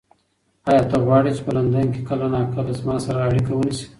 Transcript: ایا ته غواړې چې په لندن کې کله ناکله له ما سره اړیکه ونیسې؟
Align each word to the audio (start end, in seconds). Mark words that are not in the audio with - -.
ایا 0.69 0.83
ته 0.89 0.97
غواړې 1.05 1.31
چې 1.37 1.41
په 1.45 1.51
لندن 1.57 1.85
کې 1.93 2.01
کله 2.09 2.25
ناکله 2.33 2.63
له 2.69 2.73
ما 2.87 2.95
سره 3.05 3.19
اړیکه 3.27 3.51
ونیسې؟ 3.55 3.85